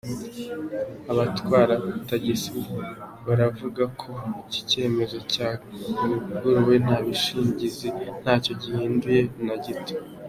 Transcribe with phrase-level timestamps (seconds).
[1.11, 1.73] Abatwara
[2.09, 2.49] tagisi
[3.27, 4.11] baravuga ko
[4.43, 7.89] iki cyemezo cyavuguruwe n’abishingizi
[8.21, 9.93] ntacyo gihinduye na gito.